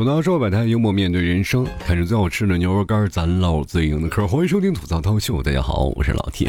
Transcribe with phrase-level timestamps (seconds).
[0.00, 4.26] 吐槽说百态，幽默面对人生，看着最好吃的牛肉干，咱唠最硬的嗑。
[4.26, 6.48] 欢迎收听吐槽涛秀，大家好，我是老 T。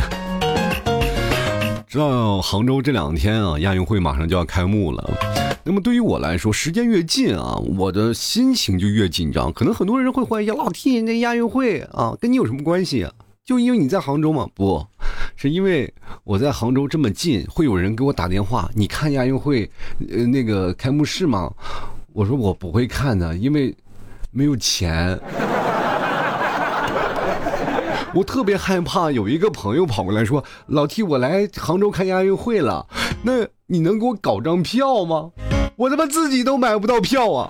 [1.86, 5.18] 知道杭州这两天啊，亚运会马上就要开幕了。
[5.66, 9.52] 那么对于我来说，时间越近啊，我的心情就越紧张。
[9.52, 13.06] 可能很多人会怀疑，老 T 那亚运会啊，跟你有什么关系？
[13.43, 14.47] 就因为你在杭州吗？
[14.56, 14.88] 不
[15.36, 15.93] 是因为
[16.24, 19.70] 我在杭州这么近，会有人给我打电话，你看亚运会，
[20.10, 21.52] 呃，那个开幕式吗？
[22.14, 23.75] 我说我不会看的，因为
[24.32, 25.20] 没有钱。
[28.14, 32.86] 我特别害怕有一个朋友跑过来说：“老 T，我来杭州看亚运会了，
[33.23, 35.31] 那你能给我搞张票吗？”
[35.78, 37.50] 我他妈自己都买不到票啊！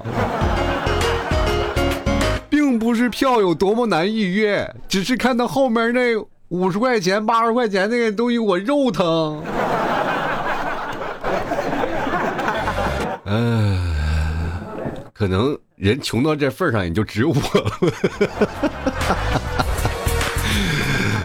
[2.48, 6.15] 并不是票有多么难预约，只是看到后面那
[6.49, 9.41] 五十块钱、八十块钱那个东西，我肉疼。
[13.25, 13.90] 嗯。
[15.21, 17.71] 可能人穷到这份上，也就只有我了。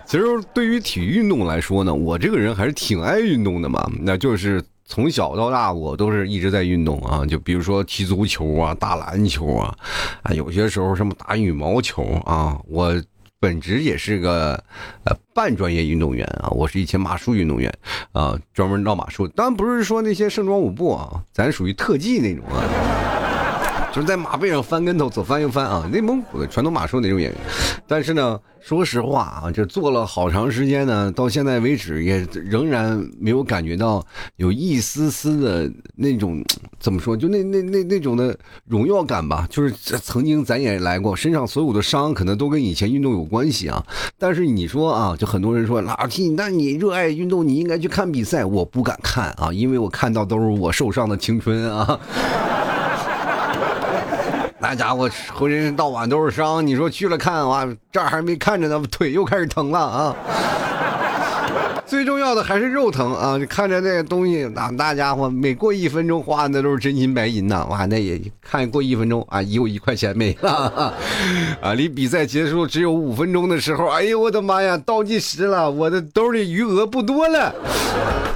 [0.04, 3.90] 其实对于体育运动来说呢，我这个人还是挺爱运动的嘛。
[4.02, 7.24] 那就是从小到大，我都是一直在运动啊。
[7.24, 9.74] 就比如说踢足球啊、打篮球啊，
[10.24, 12.60] 啊，有些时候什么打羽毛球啊。
[12.68, 12.94] 我
[13.40, 14.62] 本职也是个
[15.04, 17.72] 呃半专业运动员啊，我是以前马术运动员
[18.12, 19.26] 啊，专门绕马术。
[19.28, 22.60] 当然不是说那些盛装舞步啊，咱属于特技那种啊。
[23.96, 27.40] 就是在马背上翻跟头，左翻右翻啊，内蒙古的传统马术那种演员。
[27.86, 34.04] 但是呢，说实话啊，这做了好长时间呢，到现在为止也仍然没有感觉到
[34.36, 36.44] 有一丝丝的那种
[36.78, 39.46] 怎么说，就那那那那种的荣耀感吧。
[39.48, 43.82] 就是曾经咱也来过，身上所有的伤可能都跟以前运动有关系啊。
[44.18, 48.44] 但是你说啊，就很多人说老 T，那你热爱运动，你应该去看比赛。
[48.44, 51.98] 我不敢看啊，因为我看到都是我受伤的青春啊。
[54.58, 60.16] 那家伙浑身到晚都是伤，你说去了看哇，这儿还没看着呢，腿又开始疼了啊！
[61.84, 63.38] 最重要的还是肉疼啊！
[63.48, 67.64] 看着那个东西，那那家伙每过一分钟花的都是真金白银呐！
[67.70, 70.50] 哇，那也看过一分钟啊，有一块钱没了
[71.60, 71.74] 啊！
[71.74, 77.54] 离比赛结束只有五分钟的时候，哎呦我的妈呀，倒计时了，我的兜里余额不多了。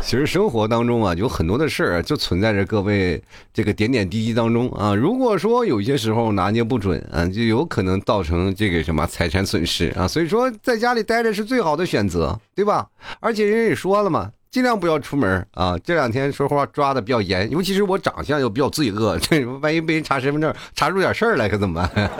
[0.03, 3.23] 其实生活当中啊，有很多的事儿就存在着各位
[3.55, 4.93] 这个点点滴滴当中啊。
[4.93, 10.09] 如果说有些时候拿捏不准啊，就有可能造成这个什么财产损失啊。
[10.09, 12.89] 所以说，在家里待着是最好的选择，对吧？
[13.21, 15.79] 而且人家也说了嘛，尽量不要出门啊。
[15.79, 22.11] 这两天说话抓的比较严，尤其是我长相又比较罪恶，这万一被人查身份证查出点事儿来，可怎么办？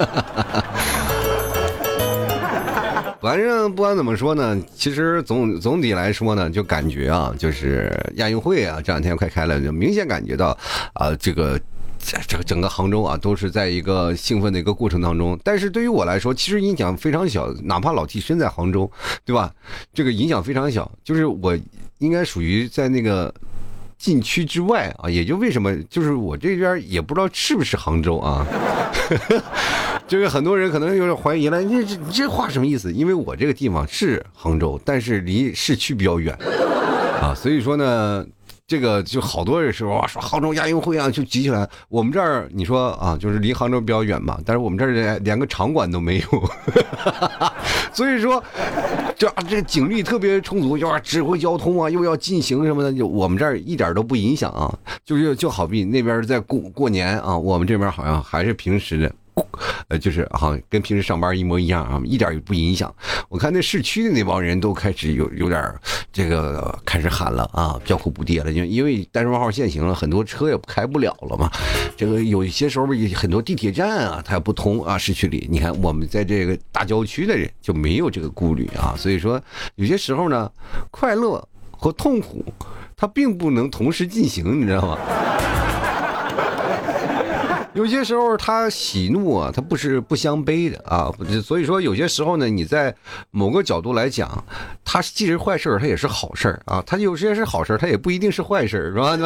[3.21, 10.57] 反正不管怎么说呢，其实总总体来说呢，就感觉啊，就是亚运会啊，这两天快开了，就明显感觉到
[10.95, 11.61] 啊，这个
[11.99, 15.39] 这个整个杭州啊，都是在一个兴奋的一个过程当中。
[15.45, 18.91] 但是对于我来说，其实影响非常小，哪怕老 T 身在杭州，
[19.25, 19.53] 对吧？
[19.93, 21.55] 这个影响非常小，就是我
[21.99, 23.33] 应该属于在那个。
[24.01, 28.47] 禁区之外啊，也就为什么就是我这边也不知道是不是杭州啊，
[30.11, 32.93] 就是很多人可能有点怀疑了，你这这话什么意思？
[32.93, 36.37] 因为我这个地方是杭州，但是离市区比较远
[37.23, 38.27] 啊，所以说呢。
[38.67, 41.69] 这个就好多的时候啊，说杭州亚运会啊，就集起来。
[41.89, 46.51] 我们这儿你说啊，就是离杭州比较远嘛，但是我们这儿连连个场馆都没有，
[47.93, 48.41] 所以说，
[49.19, 54.73] 这这警力特别充足，又要指挥交通啊，又要进行什么的，就我们这儿一点都不影响啊。
[55.05, 59.13] 就是就好比那边在过过年啊，我们这边好像还是平时的。
[59.89, 62.93] 呃，就是好像跟平时上班一模一样啊，一点也不影响。
[63.29, 65.75] 我看那市区的那帮人都开始有有点
[66.13, 71.51] 这个开始喊了啊，叫苦不迭了，就因为单双号限行了，很多车也开不了了嘛。
[71.97, 75.47] 这个有一些时候很多地铁站啊，它也不通啊，市区里。
[75.51, 79.41] 你看我们在这个大郊区的人就没有这个顾虑啊，所以说
[79.77, 80.51] 有些时候呢，
[80.91, 82.45] 快乐和痛苦
[82.97, 84.99] 它并不能同时进行，你知道吗？
[87.75, 91.11] 有些时候，他喜怒啊，他不是不相悲的啊，
[91.43, 92.95] 所以说有些时候呢，你在
[93.31, 94.45] 某个角度来讲，
[94.85, 96.83] 他既是坏事他也是好事啊。
[96.85, 99.17] 他有些是好事他也不一定是坏事是吧？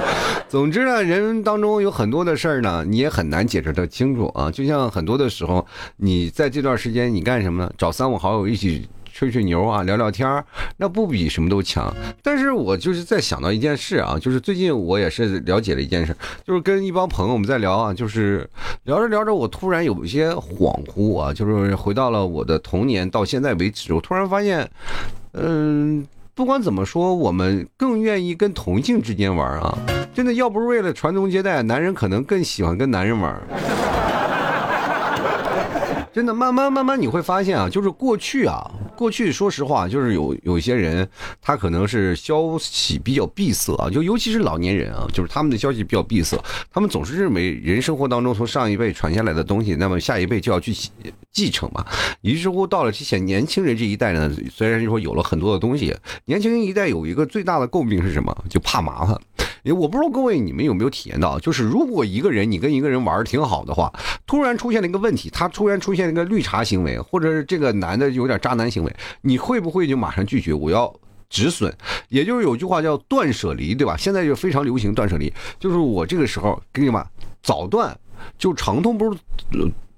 [0.48, 4.50] 总之呢，人当中有很多的事儿呢，你也很难解释得清楚啊。
[4.50, 5.66] 就像很多的时候，
[5.96, 7.72] 你在这段时间你干什么呢？
[7.76, 8.88] 找三五好友一起。
[9.20, 10.42] 吹吹牛啊，聊聊天，
[10.78, 11.94] 那不比什么都强。
[12.22, 18.48] 但是我就是在想到一件事啊，就是最近我也是了解了一件事，就是跟一帮朋友我们在聊啊，就是
[18.84, 24.66] 聊着聊着，我突然有一些恍惚啊，就是回到了我的童年到现在为止，我突然发现，
[25.34, 26.02] 嗯，
[26.34, 29.78] 不管怎么说，我们更愿意跟同性之间玩啊，
[30.14, 33.38] 真的要不是为了传宗接代，男人可能更喜欢跟男人玩。
[36.12, 41.08] 真的，慢慢慢慢你会发现啊，就是过去啊，过去说实话，就是有有些人，
[41.40, 46.36] 他可能是消息比较闭塞啊，就尤其是老年人啊，就是他们的消息比较闭塞，
[46.72, 50.74] 他们总是认为人生活当中从上一辈传下来的东西，那么下一辈就要去
[51.30, 51.86] 继承嘛。
[52.22, 58.36] 于是乎，到了这些年轻人这一代呢，虽然说有了很多的东西，年轻人一代有一个最大的诟病是什么？
[58.48, 59.16] 就怕麻烦。
[59.64, 63.92] 我不知道各位你们有没有体验到，就是如果一个人你跟一个人玩的挺好的话，
[64.26, 70.52] 突然出现了一个问题，他突然出现一个绿茶行为，或者是这个男的有点渣男行为，你会不会就马上拒绝？
[70.52, 70.92] 我要
[71.28, 71.72] 止损，
[72.08, 73.96] 也就是有句话叫断舍离，对吧？
[73.96, 77.04] 现在就非常流行断舍离，就是我这个时候跟你们
[77.42, 77.96] 早断
[78.38, 79.18] 就长痛不是，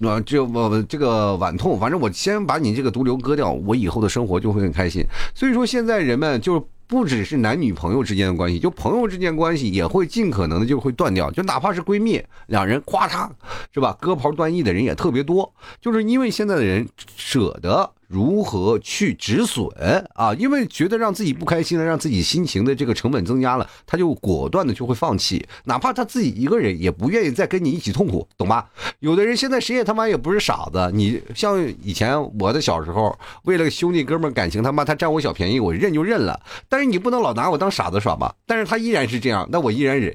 [0.06, 5.05] 啊，这我这个晚痛，反正我先把你这个毒瘤割掉，我以后的生活就会很开心。
[5.35, 6.67] 所以说现在人们就。
[6.87, 13.29] 不只是男女朋友之间的关系，就朋友之间关系也会尽可能的就会断掉，就哪怕是闺蜜两人，咔嚓，
[13.73, 13.96] 是吧？
[14.00, 16.87] 割袍断义的人也特别多，就是因为现在的人
[17.17, 17.90] 舍得。
[18.12, 19.67] 如何去止损
[20.14, 20.35] 啊？
[20.35, 28.69] 因为觉得让自己不开心了，让自己心情的这个成本增加了，他就果断的就会放弃，哪怕他自己一个人也不愿意再跟你一起痛苦，懂吧？
[29.00, 36.38] 有的人现在谁也他妈也不是傻子，你像以前我的小时候，为了兄弟哥们感情，他妈他占我小便宜，我认就认了。
[36.69, 38.35] 但是你不能老拿我当傻子耍吧？
[38.44, 40.14] 但是他依然是这样，那我依然忍。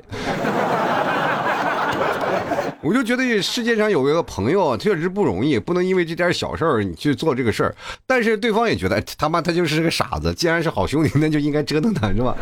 [2.81, 7.75] 我就觉得世界上有一个朋友确实不容易，不能因为这点小事儿你去做这个事儿。
[8.05, 12.37] 但是对方也觉得他妈他就是个傻子，既然是好兄弟，那就应该折腾他，是吧？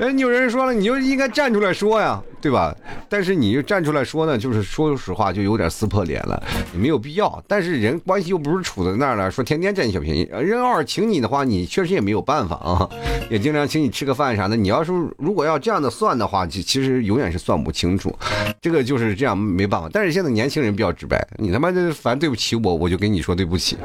[0.00, 2.72] 哎，有人说了，你就应该站出来说呀，对吧？
[3.08, 6.40] 但是你就站出来说呢，就是说实话，就有点撕破脸了，
[6.72, 7.42] 没有必要。
[7.48, 12.88] 但是人关系又不是处在那儿了，说天天占你小便宜，人偶尔请你的话，你确实也没有办法啊，
[13.28, 14.54] 也经常请你吃个饭啥的。
[14.54, 18.16] 你要是如果要这样的算的话，其其实永远是算不清楚，
[18.60, 19.88] 这个就是这样没办法。
[19.92, 23.76] 但是现在年轻人比较直白，你他妈的凡对不起我，我就跟你说对不起，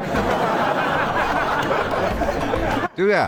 [2.96, 3.28] 对不对？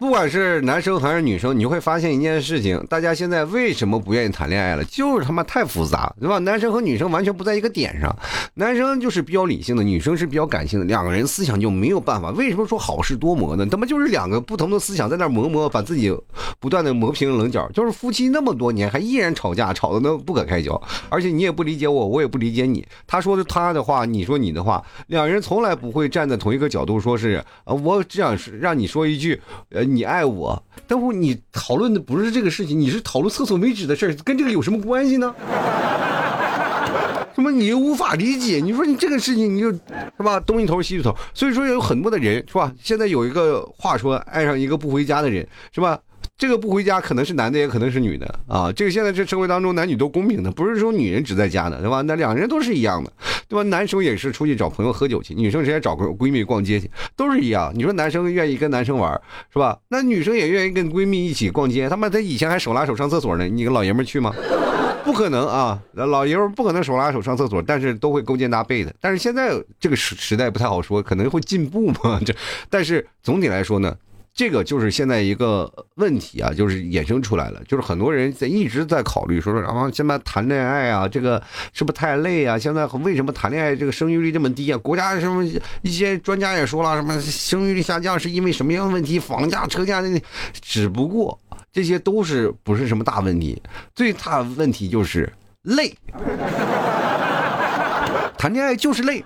[0.00, 4.82] 不管是男生还是女生，你会发现一件事情：大家现在为什么不愿意谈恋爱了？
[4.84, 6.38] 就是他妈太复杂，对吧？
[6.38, 8.16] 男生和女生完全不在一个点上，
[8.54, 12.30] 男生就是比较理性的，女生是比较感性的，两个人思想就没有办法。
[12.30, 13.66] 为什么说好事多磨呢？
[13.70, 16.10] 他妈就是两个不同的思想在那磨磨，把自己
[16.58, 17.70] 不断的磨平棱角。
[17.74, 20.80] 就是夫妻那么多年还依然吵架，吵得那不可开交，
[21.10, 22.82] 而且你也不理解我，我也不理解你。
[23.06, 29.38] 他说的他的话，你说你的话，两人从来不会站在同一个角度，说是呃，我只想让你说一句。
[29.68, 35.34] 呃，你爱我，但是，你讨论的不是这个事情，你是讨论厕所没纸的事儿，跟这个有什么关系呢？
[37.34, 38.60] 什么你又无法理解？
[38.62, 39.78] 你说你这个事情，你就是
[40.18, 41.14] 吧，东一头西一头。
[41.32, 42.72] 所以说有很多的人是吧？
[42.82, 45.98] 现在有一个话说，爱上一个不回家的人是吧？
[46.40, 48.72] 这个不回家可能是男的，也可能是女的啊。
[48.72, 52.00] 这个现在这社会当中，男女都公平的，不是说女人只在家的，对吧？
[52.00, 53.12] 那两人都是一样的，
[53.46, 53.62] 对吧？
[53.64, 57.70] 男生也是出去找朋友喝酒去，女生直接找个闺蜜逛街去，都是一样。
[57.76, 59.12] 你说男生愿意跟男生玩，
[59.52, 59.78] 是吧？
[59.88, 61.90] 那女生也愿意跟闺蜜一起逛街。
[61.90, 64.34] 他妈，他以前还手拉手上厕所呢，你跟老爷们去吗？
[65.04, 68.94] 不可能啊，老爷们不可能手拉手上厕所，但是都会勾肩搭背的。
[68.98, 72.18] 但是现在这个时时代不太好说，可能会进步嘛？
[72.24, 72.34] 这，
[72.70, 73.94] 但是总体来说呢？
[74.40, 81.42] 这个就是现在一个问题啊，就是衍生出来了，就是很多人在一直在考虑，说说然后现在谈恋爱啊，这个
[81.74, 82.58] 是不是太累啊？
[82.58, 84.78] 现在为什么谈恋爱这个生育率这么低啊？
[84.78, 85.44] 国家什么
[85.82, 89.18] 一些专家也说了，什么生育率下降是因为什么样的问题？
[89.18, 90.18] 房价、车价那，
[90.62, 91.38] 只不过
[91.70, 93.62] 这些都是不是什么大问题，
[93.94, 95.30] 最大的问题就是
[95.64, 95.94] 累。
[98.38, 99.22] 谈恋爱就是累，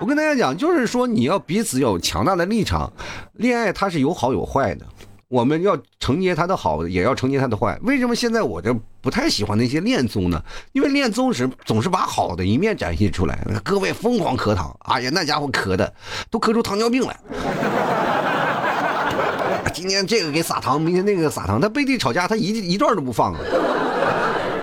[0.00, 2.92] 我跟大家讲，就是说你要彼此有强大的立场。
[3.34, 4.86] 恋爱它是有好有坏的，
[5.26, 7.76] 我们要承接它的好，也要承接它的坏。
[7.82, 10.40] 为什么现在我就不太喜欢那些恋综呢？
[10.72, 15.92] 因为恋综时总是把好的一面展现出来，各位疯狂磕糖，哎呀，那家伙磕的
[16.30, 17.18] 都磕出糖尿病来。
[19.74, 23.40] 今天这个给撒糖，明天那个撒糖，他背地吵架，他一一段都不放啊。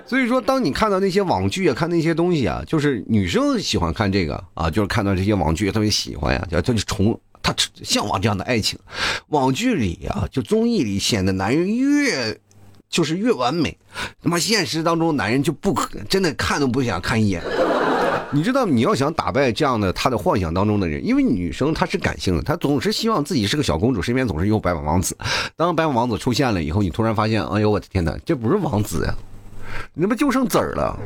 [0.07, 8.77] 所以说，当你看到那些网剧啊，看那些东西啊，就是女生喜欢看这个啊，就是看到这些网剧特别喜欢呀，叫就宠，她向往这样的爱情。
[9.29, 12.37] 网剧里啊，就综艺里显得男人越
[12.87, 13.75] 就是越完美，
[14.21, 17.41] 他妈现实当中男人就不可真的看都不想看一眼。
[18.31, 25.17] 你知道，你要想打败这样的他的幻想当中的人，因为女生她是感性的，她总是希望自己是个小公主，身边总是有白马王子。
[25.55, 29.15] 当白马王子出现了以后，你突然发现，哎呦我的天哪，这不是王子呀！
[29.99, 30.97] 他妈就剩籽儿了，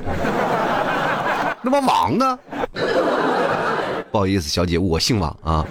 [1.61, 2.39] 那么王呢？
[4.11, 5.65] 不好意思，小姐，我姓王啊。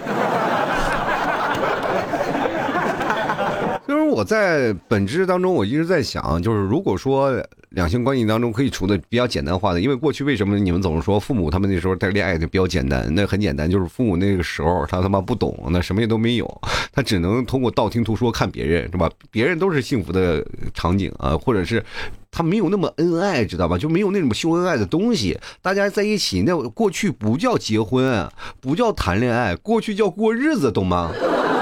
[3.87, 13.11] 就是我在本质当中，我一直在想，就是如果说两性关系当中可以处的比较简单化的，因为过去为什么你们总是说父母他们那时候在恋爱就比较简单？
[13.15, 16.61] 那很简单，就是父母那个时候他他妈不懂，那什么也都没有，
[16.93, 19.09] 他只能通过道听途说看别人是吧？
[19.31, 21.83] 别人都是幸福的场景啊，或者是
[22.31, 23.77] 他没有那么恩爱，知道吧？
[23.77, 28.29] 就没有那种秀恩爱的东西，大家在一起那过去不叫结婚，
[28.61, 31.11] 不叫谈恋爱，过去叫过日子，懂吗？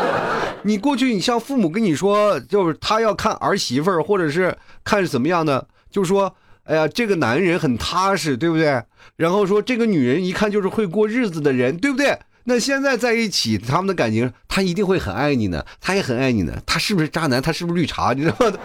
[0.64, 8.84] 你过去，你像父母跟你说，就是他要看儿媳妇儿，或者是看怎么样的，就说，哎呀，这个男人很踏实，对不对？
[9.16, 12.20] 然后说这个女人一看就是会过日子的人，对不对？
[12.44, 16.54] 那现在在一起，他们的感情，他一定会很爱你呢，他也很爱你呢。
[16.66, 17.42] 他是不是渣男？
[17.42, 18.14] 他是不是绿茶？
[18.14, 18.58] 你知道吗？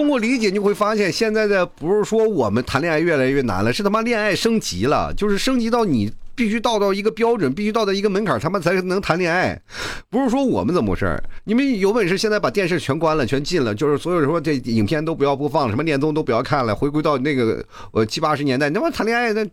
[0.00, 6.10] 通过理解，你会发现，现在的不是说我们谈恋爱越来越难了，是他妈恋爱升级了，就是升级到你。
[6.32, 9.60] 必须到到一个标准，必须到到一个门槛，他们才能谈恋爱。
[10.08, 19.46] 不是说我们怎么回事你们有本事现在把电视全关了，全禁了，就是所有说这影片都不要播放什么恋综都不要看了，回归到那个呃七八十年代，那么谈恋爱那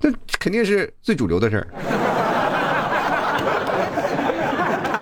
[0.00, 1.66] 那肯定是最主流的事儿。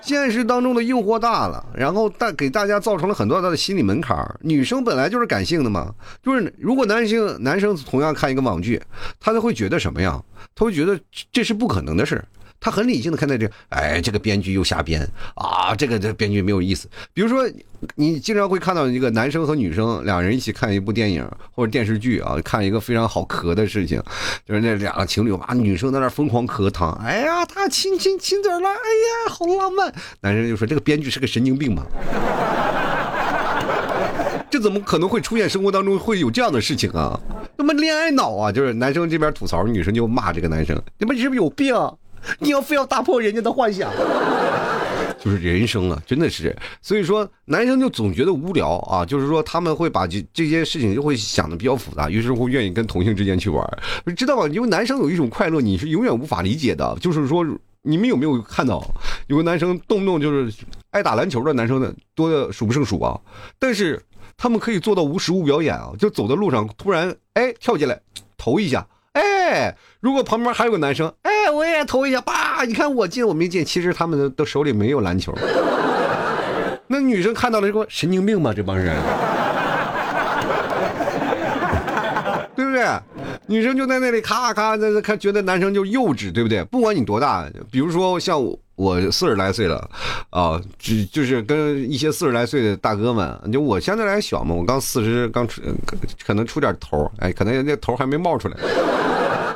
[0.09, 8.83] 现实当中的诱惑大了，然后大给大家造成了很多他的心理门槛女生本来就是感性的嘛，就是如果男性男生同样看一个网剧，
[9.21, 10.19] 他就会觉得什么呀？
[10.55, 10.99] 他会觉得
[11.31, 12.25] 这是不可能的事。
[12.61, 16.89] 他很理性的看待这，哎，这个编剧又瞎编啊，这个这编剧没有意思。
[17.15, 17.49] 比如说，
[17.95, 24.03] 你经常会看到一个男生和女生两人一起看一部电影或者电视剧啊，看一个非常好磕的事情，
[24.45, 29.95] 就是那两个情侣哇，女生在那疯狂磕糖，哎呀，他亲亲亲嘴了，哎呀，好浪漫。
[30.21, 31.87] 男生就说这个编剧是个神经病嘛，
[34.51, 37.19] 这怎么可能会出现生活当中会有这样的事情啊？
[37.57, 41.75] 那么恋爱脑啊，就是男生这边吐槽，女生就骂这个男生，你们是不是有病？
[42.39, 43.91] 你要非要打破人家的幻想，
[45.19, 46.55] 就是人生啊，真的是。
[46.81, 53.67] 所以说，男生就总觉得无聊啊，就是说他们会把这这件事情就会想的比较复杂，于是乎愿意跟同性之间去玩，
[54.17, 54.47] 知道吧？
[54.49, 57.45] 因为男生有一种快乐，你是永远无法理解的，就是说
[57.83, 58.85] 你们有没有看到
[59.27, 60.53] 有个男生动不动就是
[60.91, 63.19] 爱打篮球的男生的多的数不胜数啊，
[63.59, 64.01] 但是
[64.37, 68.01] 他们可以做到无实物表演啊，就走在路上突然哎跳进来
[68.37, 68.87] 投一下。
[69.49, 72.65] 哎，如果旁边还有个男生，哎，我也投一下，叭！
[72.67, 75.35] 你看我进我没进，其实他们都手里没有篮球。
[76.87, 78.53] 那女生看到了，说神经病吗？
[78.55, 78.95] 这帮人，
[82.55, 82.85] 对不对？
[83.47, 86.63] 女生就在那里咔咔在看，觉得男生就幼稚，对不对？
[86.65, 88.59] 不管你多大，比如说像我。
[88.79, 89.91] 我四十来岁了，
[90.31, 95.61] 啊，只就是跟一些四十来岁的大哥们，就我相对来小嘛，我刚四十，刚出，
[96.25, 98.57] 可能出点头，哎，可能那头还没冒出来，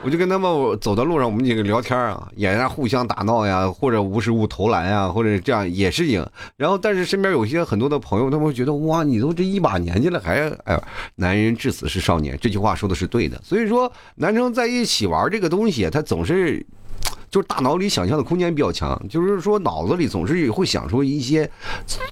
[0.05, 6.27] 我就跟他们走到路上，我们几个聊天啊，也在互相打闹呀，或者无实物投篮呀，或者这样也是赢。
[6.57, 10.83] 然后，但是身边有些很多的朋友，他们会觉得哇，你都这一把年纪了，还哎，
[11.15, 13.41] 男人至死是少年，这句话说的是对的。
[13.45, 16.67] 所以说，男生在一起玩这个东西，他总是。
[17.33, 21.51] 就是大脑里想象的空间比较强，就是说脑子里总是会想出一些，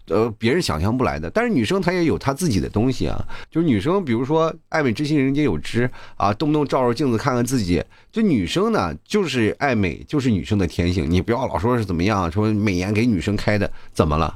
[0.09, 1.29] 呃，别人想象不来的。
[1.29, 7.85] 但是女生她也有她自己的东西啊，就是女生，比如说爱美之心人皆有之啊，动不动照照镜子看看自己。
[8.11, 11.09] 就女生呢，就是爱美，就是女生的天性。
[11.09, 14.35] 你不要老说是怎么样，说美颜给女生开的，怎么了？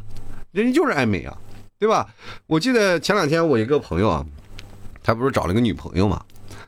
[0.52, 1.34] 人家就是爱美啊，
[1.78, 2.06] 对吧？
[2.46, 4.26] 我记得前两天我一个朋友啊，
[5.02, 6.22] 他不是找了个女朋友嘛。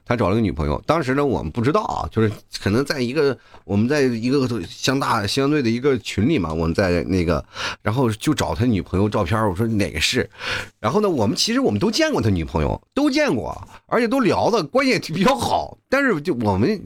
[0.07, 2.31] 他找了个女朋友，当时呢，我们不知道啊，就是
[2.63, 7.45] 可能在一个我们在一个相大相对的一个群里嘛，我们在那个，
[7.83, 10.31] 然后就找他女朋友照片，我说哪个是，
[10.79, 16.81] 然后呢，我们其实我们都见过他女朋友，都见过，而且都聊的关系也比较好，但是就我们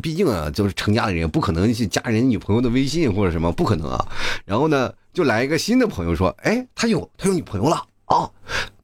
[0.00, 4.08] 毕竟啊，就是成家的人，不可能去加人女朋友的微信或者什么，不可能啊。
[4.46, 8.30] 然后呢，就来一个新的朋友说，哎，他有他有女朋友了啊，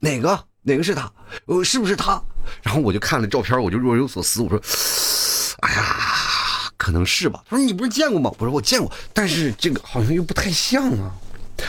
[0.00, 1.10] 哪个哪个是他？
[1.46, 2.22] 呃，是不是他？
[2.62, 4.42] 然后我就看了照片，我就若有所思。
[4.42, 4.60] 我说
[5.60, 11.12] ：“哎呀，可能是吧。”他说：“你不是见过吗？”我说：“我见过，但是这个好像又不太像啊。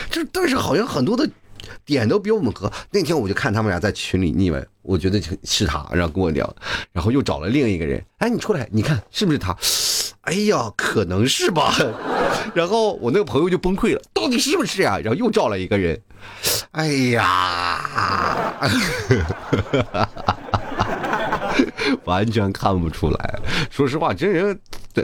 [0.10, 1.30] 就但是好像很多的
[1.86, 2.72] 点都比我们合。
[2.92, 6.56] 那天我就看他们俩在群里腻歪，我觉得是他，然后跟我聊，
[6.92, 8.04] 然后又找了另一个人。
[8.18, 9.56] 哎，你出来，你看是不是他？
[10.22, 11.76] 哎呀，可能是吧。
[12.56, 14.98] 然后我那个朋友就崩溃了，到底是不是呀？
[15.00, 16.02] 然后又找了一个人。
[16.72, 18.52] 哎呀。
[22.04, 24.60] 完全看不出来，说实话，真人，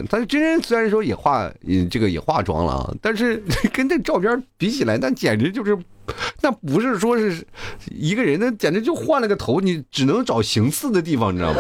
[0.10, 1.50] 他真人虽然说也化，
[1.90, 3.42] 这个也化妆了啊，但是
[3.72, 5.78] 跟这照片比起来，那简直就是，
[6.42, 7.46] 那不是说是
[7.90, 11.60] 一个人，那简直就换了个头，你只能找形似的地方，你知道吗？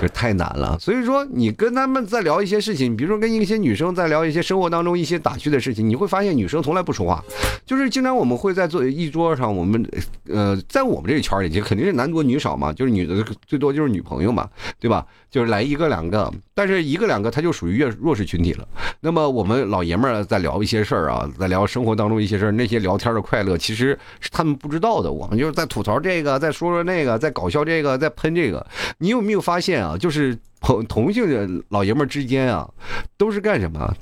[0.00, 0.78] 这太难了。
[0.78, 7.24] 所以说，你跟他们在聊一些事情，比如说跟一些女生在聊一些生活当中一些打趣的事情，你会发现女生从来不说话，
[7.66, 9.84] 就是经常我们会在坐一桌上，我们
[10.28, 15.04] 呃，在我们这个圈里，就肯定是男多女少嘛，就是女的最多就是女朋友嘛，对吧？
[15.30, 18.66] 就是来一个两个，但是一个两个他就属于弱弱势群体了。
[19.00, 25.12] 那么我们老爷们儿在聊一些事儿啊，在聊生活当中一些事儿，那些聊天的快乐其实是他们不知道的。
[25.12, 28.66] 我们就是在吐槽这个，在说说那个，在搞笑这个，在喷这个。
[28.98, 29.87] 你有没有发现啊？
[29.88, 32.68] 啊就是同同性的老爷们儿之间啊，
[33.16, 33.94] 都是干什么？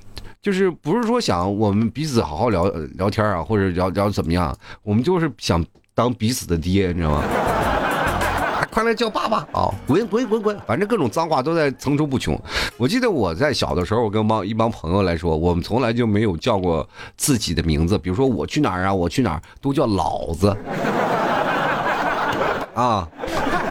[0.43, 4.57] 就是不是说想我们彼此好好聊聊天啊，或者聊聊怎么样？
[4.83, 5.65] 我们就是想
[5.95, 7.23] 当彼此的爹，你知道吗？
[8.71, 9.73] 快来叫爸爸啊！
[9.87, 12.39] 滚滚滚滚，反正各种脏话都在层出不穷。
[12.77, 20.55] 我记得我在小的时候，我跟帮一帮朋友来说，我们从来就没有叫过自己的名字，比如说我去哪儿啊，我去哪儿都叫老子
[22.77, 23.09] 啊。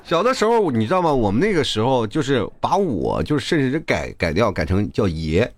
[0.04, 1.12] 小的时候你知道吗？
[1.12, 5.52] 我们那个时候就是把我就是甚至是改改掉，改成叫爷。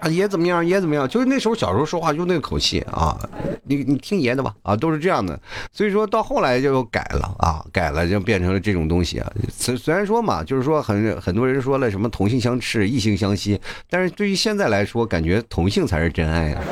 [0.00, 0.64] 啊，爷怎么样？
[0.64, 1.08] 爷怎么样？
[1.08, 3.18] 就是那时候小时候说话就那个口气啊，
[3.64, 5.40] 你你听爷的吧啊，都是这样的。
[5.72, 9.32] 所以说到后来就改了啊，改了就变成了这种东西啊。
[9.50, 16.62] 虽虽然说嘛，就是说很很多人说了什么同性相斥，异性相吸，但是对于现在来说，感觉同性才是真爱啊。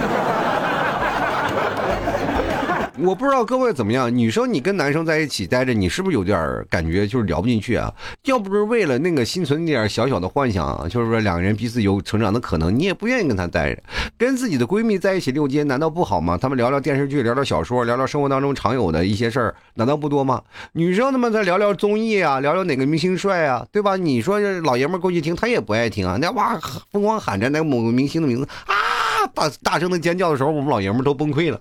[2.98, 7.92] 我不知道各位怎么样，女生你跟男生在一起待着，你是不是有点感觉就是聊不进去啊？
[8.24, 13.82] 要不是为了那个心存点小小的幻想，就是说两个人彼此有成长的可能，你也不愿意跟他待着。
[14.16, 16.38] 跟自己的闺蜜在一起溜街，难道不好吗？
[16.40, 20.42] 他们聊聊电视剧，聊聊小说，聊聊生活当中常有的一些事儿，难道不多吗？
[20.72, 23.96] 女生他们再聊聊综艺啊，聊聊哪个明星帅啊，对吧？
[23.96, 26.16] 你说老爷们过去听，他也不爱听啊。
[26.18, 26.58] 那哇，
[26.90, 31.60] 疯狂喊着那某个明星的名字啊，大大声的尖叫的时候，我们老爷们都崩溃了。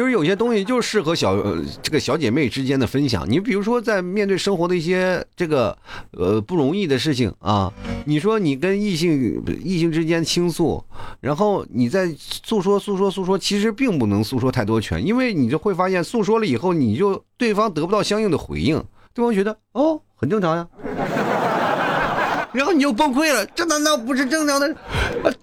[0.00, 1.36] 其实有些东西就适合小
[1.82, 3.30] 这个小姐妹之间的分享。
[3.30, 5.76] 你比如说，在面对生活的一些这个
[6.12, 7.70] 呃不容易的事情啊，
[8.06, 10.82] 你说你跟异性异性之间倾诉，
[11.20, 20.66] 然后你在诉说诉说诉说，其实并不能诉说太多全，因为你就会发现诉说了以后，你就对方得不到相应的回应，对方觉得哦很正常呀，
[22.54, 24.74] 然后你就崩溃了，这难道不是正常的？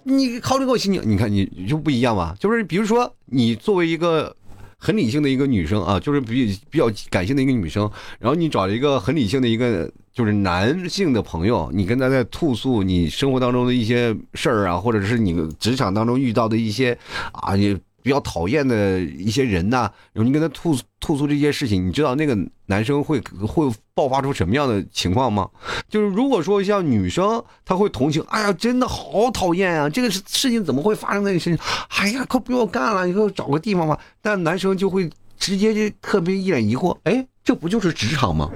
[0.01, 0.99] 你考虑过心情？
[1.05, 2.35] 你看你就不一样吧？
[2.39, 4.35] 就是比如说你作为一个。
[4.79, 16.97] 很理性的一个女生啊，就是比比较感性的一个女生，然后你找一个很理性的一个就是男性的朋友，你跟他在吐诉你生活当中的一些事儿啊，或者是你职场当中遇到的一些
[17.31, 17.77] 啊你。
[18.07, 25.49] 比较讨厌的一些人呐，然后你跟他吐吐诉这些事情，你知道那个男生会会爆发出什么样的情况吗？
[25.89, 31.65] 就是如果说像女生，她会同情，哎呀，真的好讨厌啊，这个事事情怎么会发生在你身上？
[31.99, 33.99] 哎呀，快不要干了，你给我找个地方吧。
[34.21, 38.49] 但男生就会直接就特别一脸疑惑，哎，这不就是职场吗？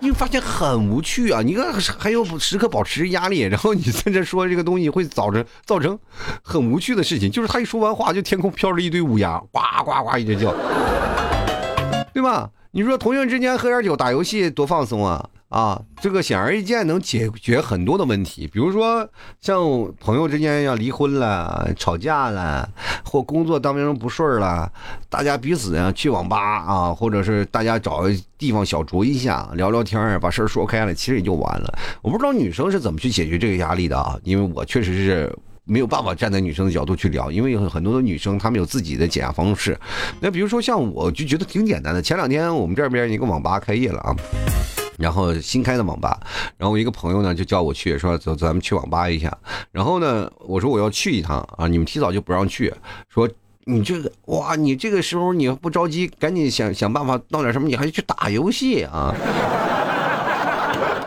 [0.00, 1.42] 你发现很无趣啊！
[1.42, 5.98] 你个还有时刻保持压力，然后你在这说这个东西会造成造成
[6.42, 10.54] 很无趣的事情，就是他一说完话，就天空飘着一堆乌鸦，呱呱呱一直叫，
[12.14, 12.48] 对吧？
[12.70, 15.28] 你说同学之间喝点酒打游戏多放松啊！
[15.54, 19.08] 啊，这个显而易见能解决很多的问题，比如说
[19.40, 19.56] 像
[20.00, 22.68] 朋友之间要离婚了、吵架了，
[23.04, 24.68] 或工作当中不顺了，
[25.08, 31.72] 大家彼此啊去网吧啊，或者是大家找个地方小酌一下，聊聊天把事儿说开了，其实也就完了。
[32.02, 39.78] 我不知道女生是怎么去解决这个压力的啊，因为我确实是没有办法站在女生的角度去聊，因为有很多的女生她们有自己的减压方式。
[40.18, 44.16] 那比如说像我就觉得挺简单的，前两天我们这边一个网吧开业了啊。
[44.98, 46.20] 然后新开的网吧，
[46.56, 49.36] 然后我一个朋友呢就叫我去，说走，咱们去网吧一下。
[49.72, 52.72] 然后呢，我说我要去一趟啊，你们提早就不让去，
[53.08, 53.28] 说
[53.64, 59.14] 你这个哇，你这个时候你不着急，赶紧想想办法弄点什么，你还去打游戏啊？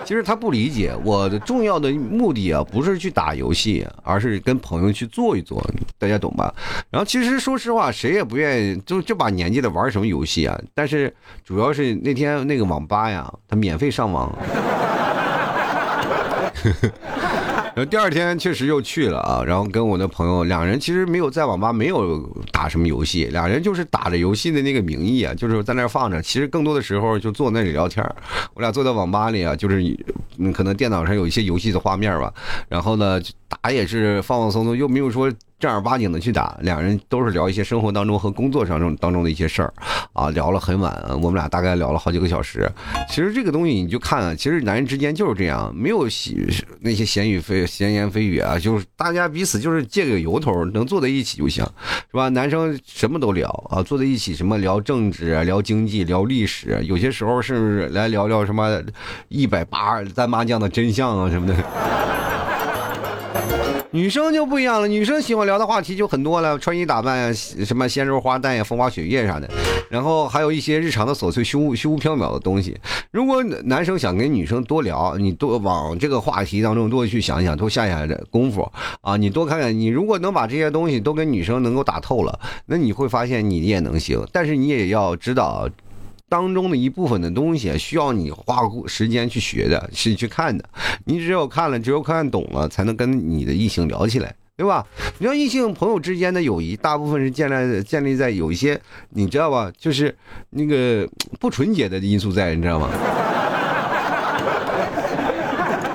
[0.08, 5.62] 其实他不理解我的重要的目的啊，不是去打游戏，而是跟朋友去坐一坐，
[6.00, 6.56] 大家懂吧？
[6.90, 10.58] 然后其实说实话，谁也不愿意就这把年纪的玩什么游戏啊？
[10.74, 14.34] 但是主要是那天那个网吧呀，他免费上网。
[17.78, 26.20] 然后第二天确实又去了啊，然后跟我的朋友两人其实没有在网吧没有打什么游戏，两人就是打着游戏的那个名义啊，就是在那放着。
[26.20, 28.04] 其实更多的时候就坐那里聊天
[28.56, 29.80] 我俩坐在网吧里啊，就是
[30.40, 32.34] 嗯可能电脑上有一些游戏的画面吧，
[32.68, 39.74] 然后呢打也是放放松松，又没有说正儿八经的去打，两人都是聊一些生活当中和工作上中当中的一些事儿，
[40.14, 42.72] 啊，聊了很晚，我们俩大概聊了好几个小时。
[43.10, 46.08] 其实这个东西你就看啊，其实男人之间就是这样，没有
[46.82, 51.66] 那些闲语非闲言蜚语啊，就是大家彼此就是借个由头，能坐在一起就行，
[52.12, 52.30] 是吧？
[52.30, 58.80] 男生什么都聊啊，坐在一起什么聊政治、聊经济、聊历史，有些时候甚至来聊聊什么
[59.28, 61.56] 一百八单麻将的真相啊什么的。
[63.92, 69.50] 女生就不一样了，女生喜欢聊的话题就很多了，穿衣打扮呀，什么鲜肉花旦呀，风花雪月啥的，
[69.90, 72.78] 然后还有一些日常的琐碎、虚无虚无缥缈的东西。
[73.12, 78.70] 如果男生想跟女生多聊，你多往这个话题当中多去想想，多下下功夫
[79.02, 79.74] 啊，你多看看。
[79.78, 84.22] 你如果能把这些东西都跟女生能够打透了，那你会发现你也能行。
[84.34, 85.68] 但是你也要知道。
[86.30, 90.64] 当中的一部分的东西需要你花时间去学的，是去看的。
[91.06, 94.86] 你只有看了，只有看懂了，才能跟你的异性聊起来，对吧？
[95.20, 99.72] 你像异性朋友之间的友谊，大部分是建立建立在有一些，你知道吧？
[99.78, 100.14] 就是
[100.50, 101.08] 那个
[101.40, 102.90] 不纯洁的因素在，你知道吗？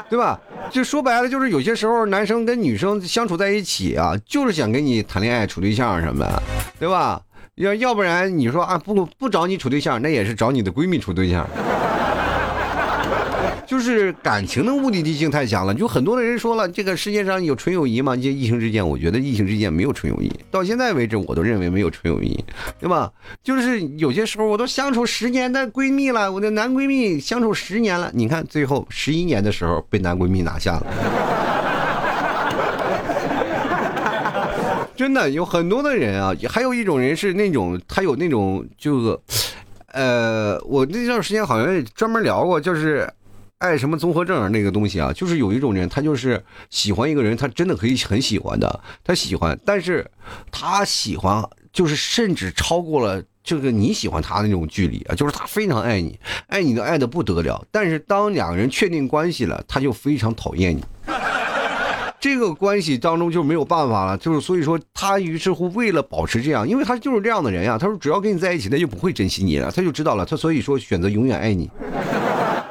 [0.08, 0.40] 对吧？
[0.70, 6.42] 就说白了，就是有些时候男生跟女生相处在一起啊，就是想跟你谈恋爱、处对象什么的，
[6.78, 7.20] 对吧？
[7.56, 11.46] 要要不然你说啊不不找你处对象，那也是找你的闺蜜处对象，
[13.66, 15.74] 就是感情的目的性太强了。
[15.74, 18.16] 就很多的人说了，这个世界上有纯友谊吗？
[18.16, 20.32] 这异性之间，我觉得异性之间没有纯友谊。
[20.50, 22.42] 到现在为止，我都认为没有纯友谊，
[22.80, 23.12] 对吧？
[23.42, 31.41] 就是有些时候我都相处十年的闺蜜了，我的男闺蜜相处十年了，你看最后十一年的时候被男闺蜜拿下了。
[35.02, 39.18] 真的有很多的人啊，还有一种人是那种他有那种就是，
[39.86, 43.12] 呃，我那段时间好像专门聊过，就是
[43.58, 50.08] 爱什么综合症那个东西啊，就是有一种人，他就是喜欢一个人，他真的可以很喜欢的，他喜欢，但是
[50.52, 60.84] 他喜欢就是甚至超过了这个你喜欢他的那种距离啊，就是他非常爱你，爱你的爱的不得了，但是当两个人确定关系了，他就非常讨厌你。
[62.22, 67.76] 这个关系当中就没有办法了，就是所以说他于是乎为了保持这样，因为他就是这样的人呀。
[67.76, 71.68] 他说只要跟你在一起，他就不会珍惜你了，他就知道了，他所以说选择永远爱你。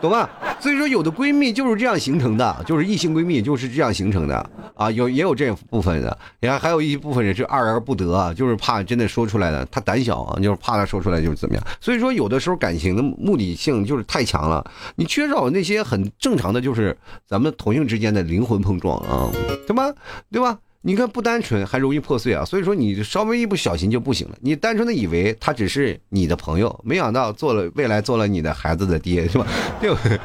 [0.02, 0.30] 懂吧？
[0.60, 4.92] 所以说有的闺蜜就是这样形成的，就是异性闺蜜就是这样形成的啊。
[4.92, 11.64] 有也有这部分的，你看还有一部分人是爱而不得，就是怕真的说出来了，他胆小啊，就是怕他说出来就是怎么样。
[11.80, 14.64] 所以说有的时候感情的目的性就是太强了，
[14.96, 19.30] 你缺少那些很正常的，就是咱们同性之间的灵魂碰撞啊，
[19.68, 19.92] 对吧？
[20.32, 20.58] 对吧？
[20.84, 24.36] 你看不单纯还容易破碎啊，所以说你稍微一不小心就不行了。
[24.42, 29.46] 你单纯的以为他只是你的朋友，没想到做了未来做了你的孩子的爹，是吧？
[29.80, 30.20] 对不对？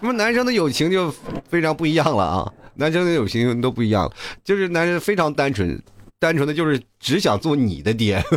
[0.00, 1.10] 那么男生的友情就
[1.48, 4.12] 非常不一样了啊，男生的友情都不一样了，
[4.44, 5.82] 就是男人非常单纯，
[6.20, 8.22] 单纯的就是只想做你的爹，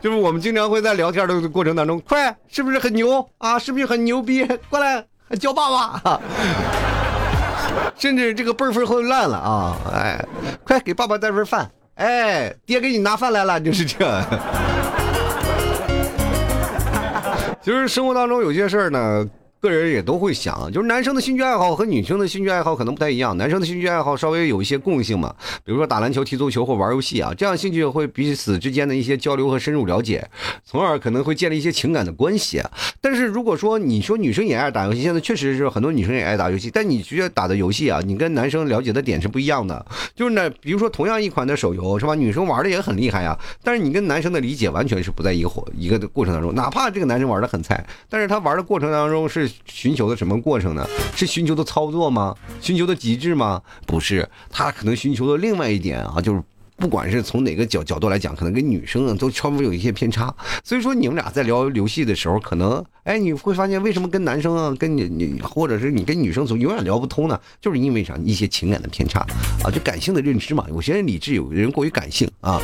[0.00, 3.58] 就是我们经常会在聊天的过程当中，快，是不是很牛啊？
[3.58, 4.46] 是不是很牛逼？
[4.70, 5.04] 过来。
[5.40, 6.20] 叫爸爸，
[7.98, 9.76] 甚至这个辈分混乱了啊！
[9.92, 10.24] 哎，
[10.64, 11.68] 快给爸爸带份饭！
[11.96, 14.22] 哎，爹给你拿饭来了，就是这。
[17.62, 19.26] 就是生活当中有些事儿呢。
[19.60, 23.36] 个人也都会想，就是男生的兴趣爱好和女生的兴趣爱好可能不太一样。
[23.36, 30.28] 男生的兴趣爱好稍微有一些共性嘛，比如说打篮球、踢足球或玩游戏啊，这样兴趣会彼此之间的一些交流和深入了解，
[30.64, 32.62] 从而可能会建立一些情感的关系。
[33.00, 39.84] 但是如果说你说女生也爱打游戏，现在确实是很多女生也爱打游戏，但你觉得打的游戏啊，你跟男生了解的点是不一样的。
[40.14, 46.54] 就是呢，比如说同样一款的手游是吧，女生玩的也很厉害呀，但是你跟男生的理解完全是不在一个火一个的过程当中。
[46.54, 49.45] 哪怕这个男生玩的很菜，但是他玩的过程当中是。
[49.66, 50.86] 寻求的什么过程呢？
[51.14, 52.34] 是寻求的操作吗？
[52.60, 53.62] 寻求的极致吗？
[53.86, 56.42] 不是，他可能寻求的另外一点啊，就是
[56.76, 60.34] 不管是从哪个角角度来讲，可能跟女生啊都稍微有一些偏差。
[60.62, 67.40] 所以说你们俩在聊游戏的时候，可能哎你会发现为什么跟男生啊，跟你你或者是你跟女生总永远聊不通呢？
[67.60, 68.16] 就是因为啥？
[68.24, 69.20] 一些情感的偏差
[69.64, 70.66] 啊，就感性的认知嘛。
[70.68, 72.60] 有些人理智，有人过于感性啊。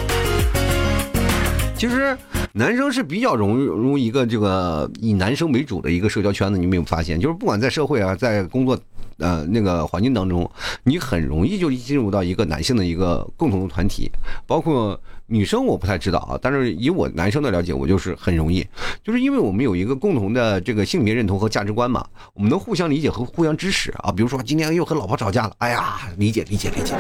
[1.83, 2.16] 其实，
[2.53, 6.57] 男生是比较融入一个这个以男生为主的一个社交圈子。
[6.57, 7.18] 你有没有发现？
[7.21, 8.79] 就是不管在社会啊，在工作，
[9.18, 10.49] 呃，那个环境当中，
[10.85, 14.09] 你很容易就进入到一个男性的一个共同的团体。
[14.47, 16.38] 包括女生，我不太知道啊。
[16.40, 18.64] 但是以我男生的了解，我就是很容易，
[19.03, 24.12] 就是因为我们有一个共同的这个性别认同和价值观嘛，我们能互相理解和互相支持啊。
[24.12, 26.95] 比如说今天又和老婆吵架了，哎呀，理解理解理解。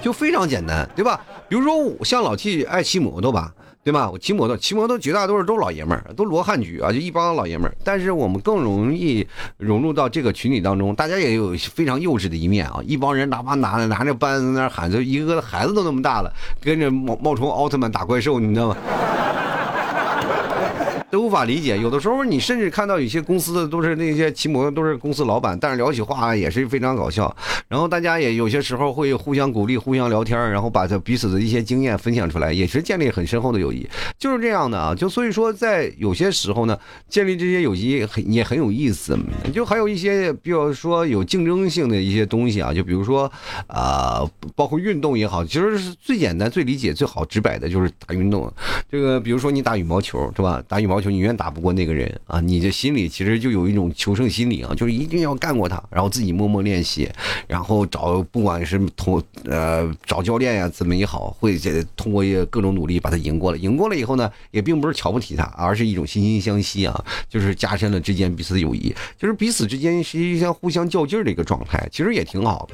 [0.00, 1.20] 就非常简单，对吧？
[1.48, 4.10] 比如说像老 T 爱骑摩托吧，对吧？
[4.10, 7.74] 我骑摩托，骑摩托绝大多数都是老爷们儿，都罗汉局啊，就一帮老爷们儿。
[7.82, 12.80] 但是我们更容易融入到这个群体当中，大家也有非常幼稚的一面啊。
[12.84, 18.76] 一帮人哪怕拿拿着扳子在那喊，就一个个的孩子都那么大了，跟着冒冒充奥特曼打怪兽，你知道吗？
[21.10, 27.34] 都无法理解，有的时候你甚至看到有些公司的都是那些骑摩托都是公司老板，但是聊起话也是非常搞笑。
[27.66, 33.88] 然后大家也有些时候会互相鼓励、互相聊天，然后把这彼此的一些经验分享出来，也是建立很深厚的友谊。
[34.18, 39.18] 就是这样的啊，就所以说在有些时候呢，建立这些友谊很也很有意思。
[39.50, 43.30] 就还有一些，比如说有竞争性的一些东西啊，就比如说
[43.66, 44.22] 啊，
[44.54, 48.52] 包括运动也好，其实是最简单、最理解、最好直白的就是打运动。
[48.90, 50.62] 这个比如说你打羽毛球是吧？
[50.68, 50.97] 打羽毛。
[50.98, 52.40] 要求你永远打不过那个人啊！
[52.40, 57.08] 你这心里其实就有一种求胜心理啊，就是一定要干过他，然后自己默默练习，
[57.46, 61.56] 然后找不管是通呃找教练呀怎么也好，会
[61.94, 63.58] 通过各种努力把他赢过了。
[63.58, 72.68] 赢过了以后呢，也并不是瞧不起他，而是一种惺惺相惜啊，就是加深了之间彼此的友谊，就是彼此之间实际上互相较劲儿的一个状态，其实也挺好。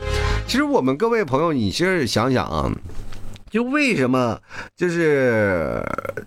[0.47, 2.73] 其实我们各位朋友，你其实想想啊。
[3.55, 4.37] 就为什么，
[4.77, 5.81] 就是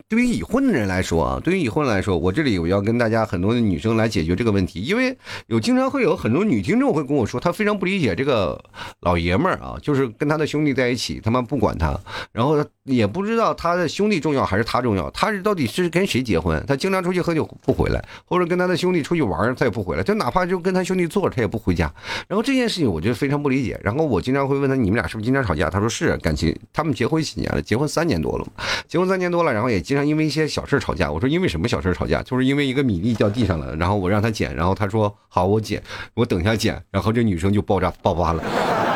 [0.08, 8.58] 对于已婚的人来说啊，对于已婚来说，我这里我要跟大家很多的女生来解决这个问题，因为有经常会有很多女听众会跟我说，她非常不理解这个
[9.02, 12.00] 老爷们儿啊，就是跟他的兄弟在一起，他妈不管他，
[12.32, 16.64] 然后也不知道他的兄弟重要还是他重要，他是到底是跟谁结婚？
[16.66, 21.94] 他经常出去喝酒不回来，或者跟他的兄弟出去玩他也不回来，就哪怕就跟他兄弟坐着，他也不回家。
[22.28, 25.70] 然后这件事情我就非常不理解，然后我经常会问他，你们俩是不是经常吵架？
[25.70, 27.18] 他说是，感情他们结婚。
[27.28, 27.62] 几年了？
[27.62, 28.46] 结婚三年多了
[28.88, 31.12] 结婚三年多了，然后也经常因为一些小事吵架。
[31.12, 32.22] 我说因为什么小事吵架？
[32.22, 38.87] 就是因为一个米粒掉地上了，然后我让他捡，然后他说好，我捡，我等一下捡，然后这女生就爆炸爆发了。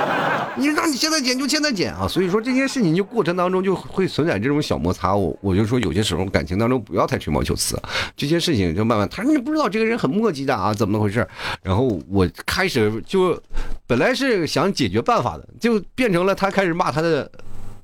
[0.58, 2.08] 你让你现在减就现在减啊！
[2.08, 5.16] 所以说这件事情就过程当中就会存在这种小摩擦。
[5.16, 7.80] 我我就说有些时候感情当中不要太吹毛求疵，
[8.16, 9.08] 这些事情就慢慢。
[9.10, 11.28] 他说你不知道这个人很磨叽的啊，怎么回事？
[11.64, 13.42] 然后我开始就
[13.88, 17.32] 本来是想解决办法的，就变成了他开始骂他的。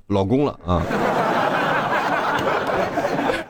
[0.08, 0.80] 老公了啊，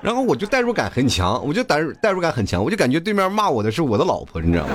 [0.03, 4.75] 然后我就代入感很强，我就代入代入感很强，我就感觉对面骂我的是我的老婆，你知道吗？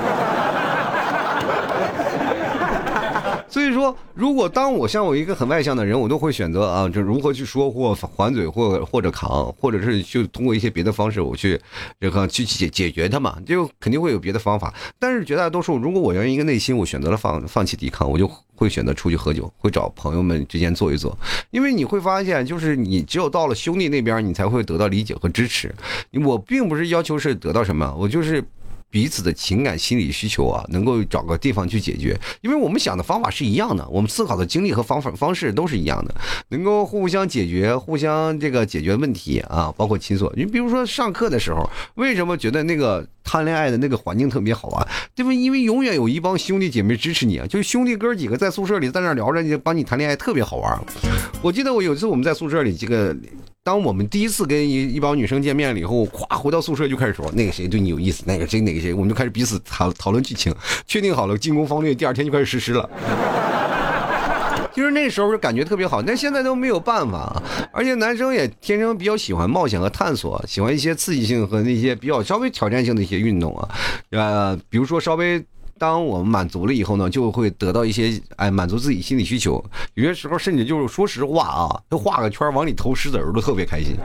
[3.53, 11.61] 所以说，如果当我像我一个很外向的人，我都会选择啊，就如何去说或还嘴或或者扛，或者是就通过一些别的方式，我去
[11.99, 14.73] 这个去解解决它嘛，就肯定会有别的方法。
[14.97, 21.15] 但是绝大多数，如果我源于一个内心，我选择了放放弃抵抗，我就会选择出去喝酒，会找朋友们之间坐一坐，
[21.51, 25.71] 因为你会发现，就是你只有到了兄弟那边，你才会得到理解和支持。
[26.25, 28.43] 我并不是要求是得到什么，我就是。
[28.93, 36.13] 彼此的情感心理需求啊，能够找个地方去解决，因为我们想的方法是一样的，我们思考的经历和方法方式都是一样的，
[36.49, 40.31] 能够互相解决、互相这个解决问题啊， 包括倾诉。
[40.35, 44.87] 你比如说上课的时候，为什么觉得那个谈恋爱的那个环境特别好啊？
[45.15, 45.33] 对吧？
[45.33, 50.79] 因为永远有一帮兄弟姐妹支持你啊，就是兄弟哥几个在宿舍里在那聊着，就帮你谈恋爱，特别好玩。
[51.41, 53.17] 我记得我有一次我们在宿舍里这个。
[53.65, 60.53] 当我们第一次跟一一帮女生见面了以后，咵回到宿舍就开始说那个谁对你有意思，那个谁哪个谁，我们就开始彼此讨讨论剧情，
[60.85, 62.89] 确定好了进攻方略，第二天就开始实施了。
[64.75, 73.69] 就是那时候就感觉特别好，但现在都没有办法，而且男生也天生比较喜欢冒险和探索，喜欢一些刺激性和那些比较稍微挑战性的一些运动啊，
[74.09, 75.41] 呃，比如说稍微。
[75.83, 79.61] 当我们满足了以后呢，就会得到一些哎满足自己心理需求。
[79.95, 83.97] 有些时候甚至就是说实话啊，就画个圈往里投石子儿都特别开心。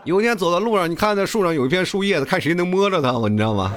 [0.04, 3.72] 有一天走在路上，你看那树上有一片树叶子，看谁能摸着它，你知道吗？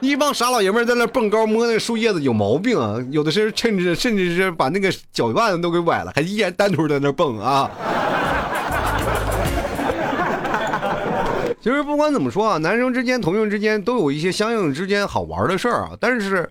[0.00, 2.96] 一帮傻老爷们在那蹦高摸那树叶子有毛病啊！
[3.10, 7.70] 有的时候甚至甚至是把那个脚腕子都给崴了，还依然单腿在那蹦啊。
[11.62, 15.90] 其实不管怎么说啊，男生之间、同性之间都有一些相应之间好玩的事儿啊。
[16.00, 16.48] 但是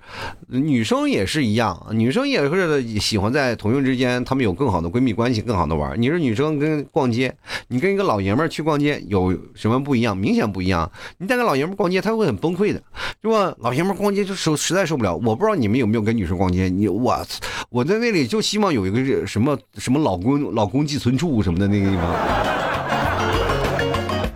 [0.47, 5.99] 女生也是一样，女生也是喜欢在同性之间，她们有更好的闺蜜关系，更好的玩。
[5.99, 7.35] 你是女生跟逛街，
[7.69, 10.15] 你跟一个老爷们儿去逛街有什么不一样？
[10.15, 10.89] 明显不一样。
[11.17, 12.79] 你带个老爷们儿逛街，他会很崩溃的，
[13.23, 13.51] 是吧？
[13.61, 15.15] 老爷们儿逛街就受实在受不了。
[15.15, 17.25] 我不知道你们有没有跟女生逛街，你我
[17.71, 22.58] 我在那里就希望有一个什么什么老公老公寄存处什么的那个地方。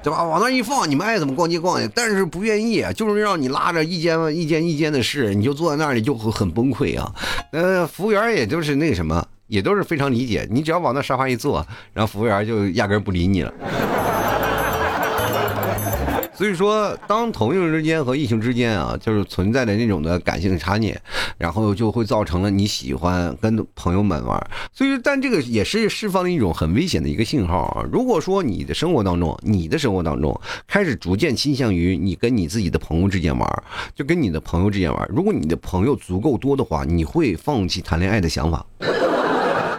[0.03, 0.21] 对吧？
[0.21, 7.09] 往那一放，你们爱怎么逛街逛去，但是不愿意，就是让你拉着一间一间一间的试，你就坐在那里就会很崩溃啊。
[7.51, 13.53] 呃，服务员也就是那个什么，也都是非常理解你，只要往那沙发一坐，然后服务员就压根不理你了。
[16.43, 20.93] 所以说，当同性之间和异性之间啊，就是存在的那种的感性差异，
[21.37, 24.49] 然后就会造成了你喜欢跟朋友们玩。
[24.73, 27.85] 所以，但这个也是释放了一种很危险的一个信号啊。
[27.89, 33.63] 如果说你的生活当中，你的生活当中开始逐渐倾向于你跟你自己的朋友之间玩，
[33.95, 35.09] 就跟你的朋友之间玩。
[35.09, 38.65] 如果你的朋友足够多的话，你会放弃谈恋爱的想法。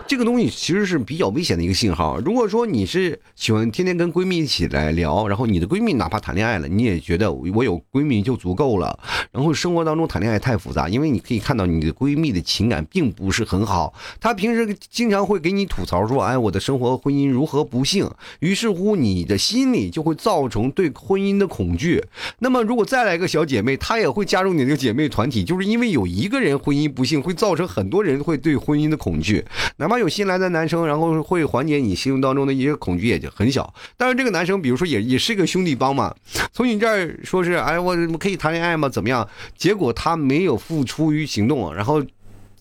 [0.07, 2.21] 这个东西其实是比较危险的一个信号。
[2.21, 8.99] 如果说你是喜欢天天跟闺蜜一起来聊，然后你的闺蜜哪怕谈恋爱了，你也觉得我有闺蜜就足够了。
[9.33, 18.09] 然后生活当中谈恋爱太复杂，因为你可以看到你的闺蜜的情感并不是很好，她平时经常会给你吐槽说：“哎，我的生活婚姻如何不幸。”
[18.41, 22.05] 于是乎，你的心里就会造成对婚姻的恐惧。
[22.41, 29.43] 那么，如果再来一个小姐妹，她也会加入你这个姐妹团体，就是因为有一个人婚姻不幸，会造成很多人会对婚姻的恐惧，
[29.79, 29.94] 哪怕。
[29.99, 33.73] 有新来的男生，然后会缓解你心目当中的一些恐惧，也就很小。
[33.97, 36.15] 但是这个男生，比如说也也是一个兄弟帮嘛，
[36.53, 38.89] 从你这儿说是，哎，我可以谈恋爱吗？
[38.89, 39.29] 怎么样？
[39.57, 42.03] 结果他没有付出于行动，然后。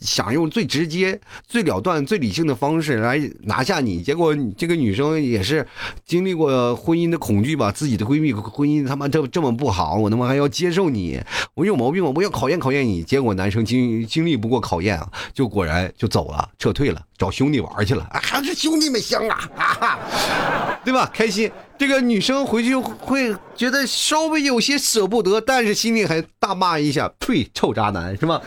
[0.03, 5.65] 想用最直接、最了断、最理性的方式来拿下你，结果这个女生也是
[6.05, 7.71] 经历过婚姻的恐惧吧？
[7.71, 11.19] 自己的闺蜜婚姻他妈这这么不好，我他妈还要接受你？
[11.55, 12.11] 我有毛病吗？
[12.13, 13.01] 我要考验考验你。
[13.01, 18.03] 结果男生经经历不过考验啊，就果然就走了，撤退了，找兄弟玩去了。
[18.11, 19.99] 啊，还是兄弟们香啊，哈，
[20.83, 21.09] 对吧？
[21.13, 21.49] 开心。
[21.75, 28.39] 这个女生回去会觉得稍微有些舍不得，但是心里还大骂一下：呸，臭渣男，是吧？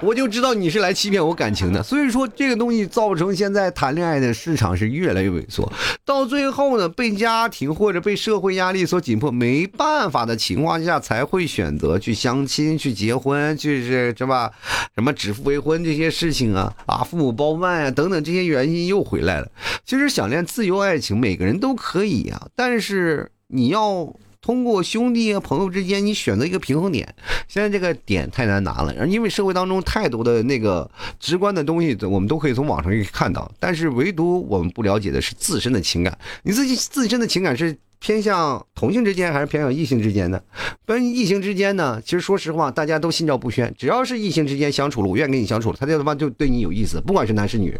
[0.00, 5.70] 我就知道你是来欺骗我感情的，所以说这个东西造成现在谈恋爱的市场是越来越萎缩，
[6.04, 14.52] 到最后呢，被家庭或者被社会压力所紧迫，没办法的情况下才会选择去相亲、去结婚，就是是吧？
[14.94, 19.48] 什么指腹为婚这些事情啊，啊，父母包办啊等等这些原因又回来了。
[19.84, 24.14] 其实想恋自由爱情，每个人都可以啊，但是你要。
[24.40, 27.14] 通过兄弟啊朋友之间，你选择一个平衡点。
[27.48, 33.50] 现在这个点太难拿了，因为社会当中太多的那个直观的东西，我们都可以从网上可以看到。
[33.58, 36.16] 但是唯独我们不了解的是自身的情感。
[36.42, 40.42] 你自己自身的情感是偏向同性之间，还是偏向异性之间的？
[40.86, 42.00] 跟异性之间呢？
[42.04, 43.74] 其实说实话，大家都心照不宣。
[43.76, 47.76] 只要是异性之间相处了，我愿意跟你相处了，他这他妈就对你有意思，不管是男是女。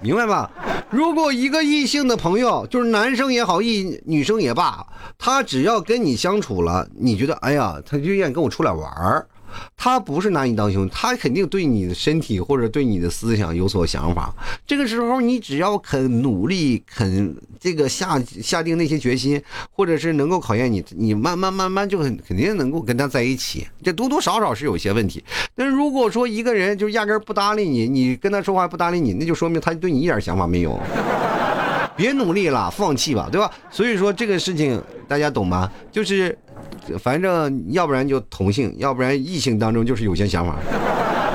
[0.00, 0.50] 明白吧？
[0.90, 4.86] 如果一个异性的朋友，就是男生也好，异女生也罢，
[5.18, 9.26] 他只要跟你相处了，你觉得，哎呀，他就愿意跟我出来玩儿。
[9.76, 14.34] 他不是拿你当兄弟，他肯定对你的身体或者对你的思想有所想法。
[14.66, 23.66] 这个时候，你只要肯努力，肯这个下下定那些决心，或者是能够考验你，你慢慢慢慢就很肯定能够跟他在一起。
[23.82, 25.22] 这多多少少是有些问题。
[25.54, 30.78] 但是如果说一个人就压根不搭理你，你跟他说话不搭理你，那就说明他对你一点想法没有。
[31.96, 33.50] 别努力了，放弃吧，对吧？
[33.70, 35.70] 所以说这个事情大家懂吗？
[35.90, 36.36] 就是。
[36.98, 40.56] 反正要不然就同性，要不然异性当中就是有些想法，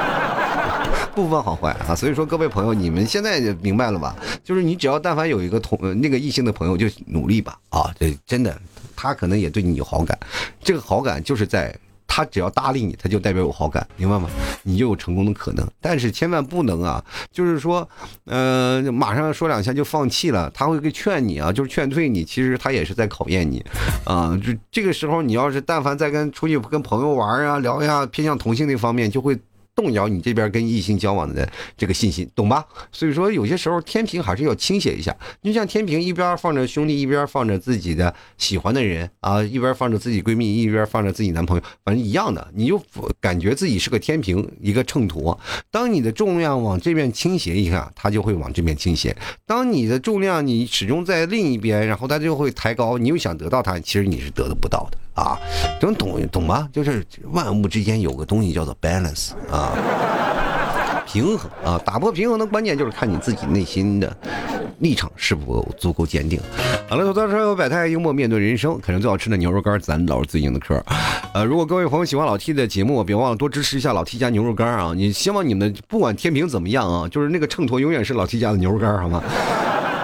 [1.15, 1.95] 不分好坏啊。
[1.95, 4.15] 所以说各位朋友，你们现在就明白了吧？
[4.43, 7.93] 就是你只要但凡有一个同那个异性的朋友，就努力吧啊！
[7.99, 8.59] 这真的，
[8.95, 10.17] 他可能也对你有好感，
[10.63, 11.75] 这个好感就是在。
[12.15, 14.29] 他只要搭理你，他就代表有好感，明白吗？
[14.61, 15.67] 你就有成功的可能。
[15.81, 17.89] 但是千万不能啊，就是说，
[18.25, 20.47] 嗯，马上说两下就放弃了。
[20.53, 22.23] 他会劝你啊，就是劝退你。
[22.23, 23.65] 其实他也是在考验你，
[24.05, 29.35] 啊，就这个时候你要是但凡再跟出去跟朋友玩啊，聊一下偏向同性那方面，就会。
[29.75, 32.65] 动摇你这边跟异性交往的这个信心，懂吧？
[32.91, 35.15] 所以说有些时候天平还是要倾斜一下。
[35.41, 42.47] 就像天平一边放着兄弟，一边放着自己的喜欢的人啊，一边放着自己闺蜜，一边放着自己男朋友，反正一样的。
[42.53, 42.81] 你就
[43.19, 45.37] 感觉自己是个天平，一个秤砣。
[45.71, 49.11] 当你的重量往这边倾斜一下，它就会往这边倾斜；
[49.45, 52.97] 当你的重量你始终在另一边，然后它就会抬高。
[52.97, 54.97] 你又想得到它，其实你是得不到的。
[55.15, 55.37] 啊，
[55.81, 56.67] 能懂懂吗？
[56.71, 59.71] 就是万物之间有个东西叫做 balance 啊，
[61.05, 64.15] 平衡啊，打破平衡的关键就是看你自己内心的
[64.79, 66.39] 立场是否足够坚定。
[66.89, 70.83] 好了，吐槽车友百态幽默面对人生，啃着最好吃的牛肉干，咱老是最硬的嗑。
[71.33, 74.93] 呃，如果各位朋友喜欢老 T 的节目，别忘了多支持一下老 T 家牛肉干啊！
[74.95, 79.23] 你希望你们不管天平怎么样啊，就是那个秤砣永远是老 T 家的牛肉干，好吗？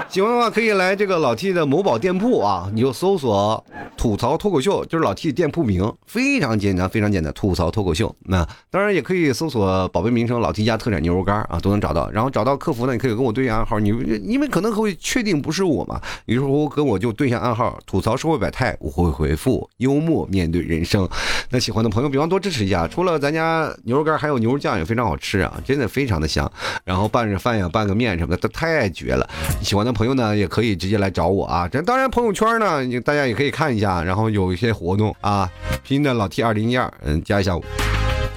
[0.10, 3.64] 喜欢的话可以来这个老 T 的某宝店铺啊，你就搜索
[3.96, 8.14] “吐槽脱口秀”，就是老 T 店铺名，非常简单，非常简单，吐槽脱口秀。
[8.22, 12.10] 那当然也可以搜索宝贝名称“老 T 家特产牛肉干”啊，都能找到。
[12.10, 13.90] 然后找到客服呢，你可以跟我对下暗号，你
[14.24, 21.08] 因为可能会确定不是我嘛，于是乎跟我就对下暗号，吐槽社会百态，我会回复幽默面对人生。
[21.52, 22.88] 那喜欢的朋友，别忘多支持一下。
[22.88, 26.52] 除了咱家牛肉干，还有牛肉酱也非常好吃啊，真的非常的香。
[26.84, 29.30] 然后拌着饭呀，拌个面什么的，都太绝了。
[29.62, 29.99] 喜欢的朋。
[30.00, 31.68] 朋友呢，也可以直接来找我啊。
[31.68, 35.52] 这当然朋友圈呢，大家也可以看一下，然后有一些活动啊，
[35.84, 37.62] 拼的老 T 二零一二，嗯，加一下我。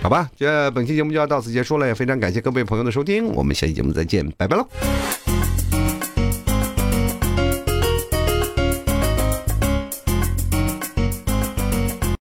[0.02, 4.66] 好吧，这本期节目就要到此结束了，也非常感谢各位朋友的收听，我们下期节目再见，拜拜喽。